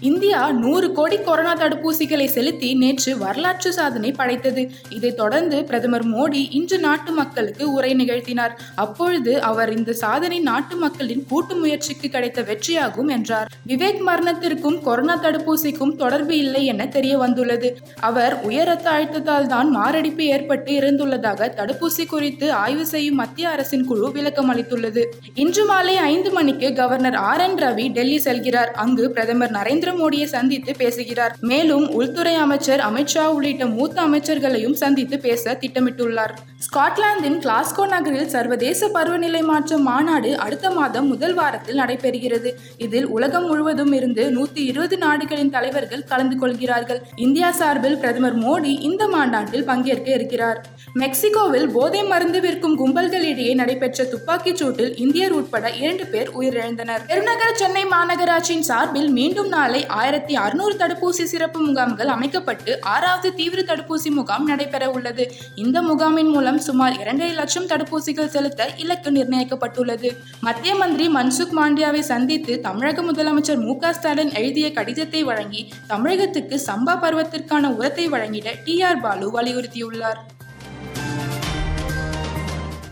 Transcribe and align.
India 0.00 0.52
நூறு 0.52 0.92
கோடி 0.92 1.16
corona 1.16 1.54
தடுப்பூசிகளை 1.54 2.26
செலுத்தி 2.26 2.74
நேற்று 2.74 3.18
வரலாற்று 3.18 3.72
சாதனை 3.72 4.12
படைத்தது. 4.12 4.70
இதைத் 4.88 5.16
தொடர்ந்து 5.16 5.64
பிரதமர் 5.64 6.06
மோடி 6.06 6.46
இன்று 6.50 6.78
நாட்டு 6.78 7.12
மக்களுக்கு 7.12 7.72
உரை 7.72 7.94
நிகழ்த்தினார். 7.94 8.50
அப்பொழுது 8.74 9.42
அவர் 9.42 9.76
இந்த 9.76 9.92
சாதனை 9.92 10.38
நாட்டு 10.38 10.76
மக்களின் 10.76 11.26
கூட்டு 11.28 11.54
முயற்சிக்கு 11.54 12.08
கிடைத்த 12.08 12.42
வெற்றியாகும் 12.42 13.10
என்றார். 13.10 13.48
விவேக் 13.66 13.98
மரணத்திற்கும் 13.98 14.82
கொரோனா 14.82 15.22
தடுப்பூசிக்கும் 15.22 15.96
தொடர்பு 15.96 16.38
இல்லை 16.38 16.64
என 16.64 16.86
தெரிய 16.86 17.18
வந்துள்ளது. 17.18 17.78
அவர் 18.00 18.40
உயர் 18.42 18.66
ரத்த 18.66 18.90
அழுத்தத்தால் 18.90 19.46
தான் 19.46 19.68
மாரடைப்பு 19.68 20.24
ஏற்பட்டு 20.24 20.72
இறந்துள்ளதாக 20.72 21.50
தடுப்பூசி 21.56 22.06
குறித்து 22.06 22.52
ஆய்வு 22.52 22.86
செய்யும் 22.86 23.14
மத்திய 23.14 23.48
அரசின் 23.48 23.84
குழு 23.84 24.12
விளக்கம் 24.12 24.54
அளித்துள்ளது. 24.54 25.04
இன்று 25.34 25.64
மாலை 25.64 25.96
ஐந்து 25.96 26.30
மணிக்கு 26.30 26.72
governor 26.72 27.14
R 27.14 27.40
N 27.40 27.54
Ravi 27.54 27.92
Delhi 27.92 28.16
செல்கிறார். 28.16 28.72
அங்கு 28.74 29.10
பிரதமர் 29.10 29.50
நரேந்திர 29.50 29.87
மோடியை 29.92 30.24
சந்தித்து 30.24 30.74
பேசுகிறார். 30.76 31.36
மேலும் 31.40 31.90
உள்துறை 31.90 32.34
அமைச்சர் 32.34 32.80
அமித்ஷா 32.80 33.24
உள்ளிட்ட 33.24 33.66
மூத்த 33.66 34.02
அமைச்சர்களையும் 34.02 34.72
சந்தித்து 34.72 35.18
பேச 35.18 35.58
திட்டமிட்டுள்ளார். 35.60 36.34
ஸ்காட்லாந்தின் 36.66 37.38
கிளாஸ்கோ 37.38 37.88
நகரில் 37.88 38.28
சர்வதேச 38.28 38.88
பருவநிலை 38.88 39.42
மாற்ற 39.42 39.78
மாநாடு 39.78 40.38
அடுத்த 40.38 40.70
மாதம் 40.70 41.06
முதல் 41.06 41.34
வாரத்தில் 41.34 41.78
நடைபெறுகிறது. 41.78 42.52
இதில் 42.78 43.06
உலகம் 43.06 43.46
முழுவதும் 43.46 43.92
இருந்து 43.92 44.30
நூத்தி 44.30 44.64
இருபது 44.64 44.96
நாடுகளின் 44.96 45.50
தலைவர்கள் 45.50 46.04
கலந்து 46.04 46.36
கொள்கிறார்கள். 46.36 47.02
இந்தியா 47.16 47.50
சார்பில் 47.50 47.96
பிரதமர் 47.96 48.38
மோடி 48.38 48.80
இந்த 48.80 49.08
மாநாட்டில் 49.08 49.64
பங்கேற்க 49.64 50.10
இருக்கிறார். 50.10 50.66
மெக்சிகோவில் 50.94 51.70
போதை 51.72 52.02
மருந்து 52.02 52.40
விற்கும் 52.40 52.78
கும்பல்களிடையே 52.78 53.54
நடைபெற்ற 53.54 54.04
துப்பாக்கிச் 54.04 54.62
சூட்டில் 54.62 54.98
இந்தியர் 54.98 55.32
உட்பட 55.32 55.70
இரண்டு 55.70 56.06
பேர் 56.06 56.30
உயிரிழந்தனர். 56.38 57.02
பெருநகர 57.06 57.50
சென்னை 57.54 57.84
மாநகராட்சியின் 57.84 58.66
சார்பில் 58.70 59.08
மீண்டும் 59.08 59.48
நாளை 59.48 59.77
ஆயிரத்தி 59.86 60.34
அறுநூறு 60.34 60.74
தடுப்பூசி 60.76 61.24
சிறப்பு 61.24 61.60
முகாம்கள் 61.60 62.06
அமைக்கப்பட்டு 62.06 62.80
ஆறாவது 62.80 63.34
தீவிர 63.34 63.62
தடுப்பூசி 63.62 64.10
முகாம் 64.10 64.44
நடைபெற 64.44 64.90
உள்ளது. 64.90 65.32
இந்த 65.54 65.82
முகாமின் 65.82 66.30
மூலம் 66.32 66.58
சுமார் 66.58 66.98
இரண்டரை 66.98 67.34
லட்சம் 67.34 67.66
தடுப்பூசிகள் 67.66 68.26
செலுத்த 68.26 68.70
இலக்கு 68.76 69.10
நிர்ணயிக்கப்பட்டுள்ளது. 69.10 70.10
மத்திய 70.40 70.74
மந்திரி 70.74 71.12
மன்சுக் 71.14 71.56
மாண்டியாவை 71.56 72.00
சந்தித்து 72.00 72.60
தமிழக 72.60 73.02
முதலமைச்சர் 73.02 73.60
மு 73.60 73.76
ஸ்டாலின் 73.90 74.34
எழுதிய 74.34 74.72
கடிதத்தை 74.72 75.22
வழங்கி 75.22 75.72
தமிழகத்துக்கு 75.86 76.60
சம்பா 76.66 76.96
பருவத்திற்கான 77.02 77.74
உரத்தை 77.76 78.08
வழங்கிட 78.08 78.50
டி 78.64 78.82
ஆர் 78.82 79.00
பாலு 79.00 79.40
வலியுறுத்தியுள்ளார். 79.40 80.18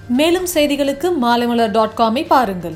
மேலும் 0.09 0.47
செய்திகளுக்கு 0.55 1.11
மாலைமலர் 1.23 1.71
டாட் 1.71 1.97
காமை 1.97 2.27
பாருங்கள். 2.27 2.75